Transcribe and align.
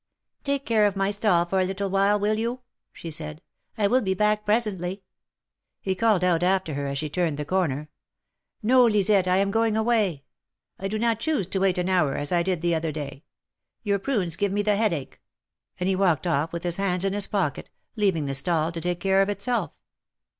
''Take 0.43 0.65
care 0.65 0.87
of 0.87 0.95
my 0.95 1.11
stall 1.11 1.45
for 1.45 1.59
a 1.59 1.63
little 1.63 1.91
while, 1.91 2.19
will 2.19 2.33
you?'' 2.39 2.61
she 2.91 3.11
said. 3.11 3.39
I 3.77 3.85
will 3.85 4.01
be 4.01 4.15
back 4.15 4.45
presently." 4.47 5.03
He 5.79 5.93
called 5.93 6.23
out 6.23 6.41
after 6.41 6.73
her 6.73 6.87
as 6.87 6.97
she 6.97 7.07
turned 7.07 7.37
the 7.37 7.45
corner: 7.45 7.87
''No, 8.63 8.89
Lisette, 8.91 9.27
I 9.27 9.37
am 9.37 9.51
going 9.51 9.77
away. 9.77 10.23
I 10.79 10.87
do 10.87 10.97
not 10.97 11.19
choose 11.19 11.45
to 11.49 11.59
wait 11.59 11.77
an 11.77 11.87
hour, 11.87 12.15
as 12.17 12.31
I 12.31 12.41
did 12.41 12.61
the 12.61 12.73
other 12.73 12.91
day. 12.91 13.25
Your 13.83 13.99
prunes 13.99 14.35
give 14.35 14.51
me 14.51 14.63
the 14.63 14.75
headache," 14.75 15.21
and 15.79 15.87
he 15.87 15.95
walked 15.95 16.25
off 16.25 16.51
with 16.51 16.63
his 16.63 16.77
hands 16.77 17.05
in 17.05 17.13
his 17.13 17.27
pocket, 17.27 17.69
leaving 17.95 18.25
the 18.25 18.33
stall 18.33 18.71
to 18.71 18.81
take 18.81 18.99
care 18.99 19.21
of 19.21 19.29
itself. 19.29 19.71